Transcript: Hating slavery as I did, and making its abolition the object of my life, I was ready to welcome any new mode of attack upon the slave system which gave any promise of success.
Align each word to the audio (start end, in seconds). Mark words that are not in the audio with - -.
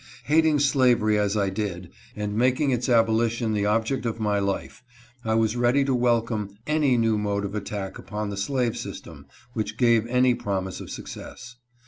Hating 0.23 0.57
slavery 0.57 1.15
as 1.19 1.37
I 1.37 1.51
did, 1.51 1.91
and 2.15 2.33
making 2.35 2.71
its 2.71 2.89
abolition 2.89 3.53
the 3.53 3.67
object 3.67 4.03
of 4.07 4.19
my 4.19 4.39
life, 4.39 4.81
I 5.23 5.35
was 5.35 5.55
ready 5.55 5.85
to 5.85 5.93
welcome 5.93 6.57
any 6.65 6.97
new 6.97 7.19
mode 7.19 7.45
of 7.45 7.53
attack 7.53 7.99
upon 7.99 8.31
the 8.31 8.35
slave 8.37 8.75
system 8.75 9.27
which 9.53 9.77
gave 9.77 10.07
any 10.07 10.33
promise 10.33 10.81
of 10.81 10.89
success. 10.89 11.57